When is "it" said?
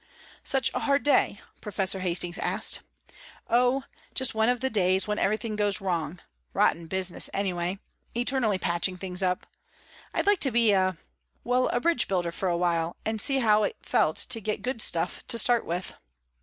13.61-13.75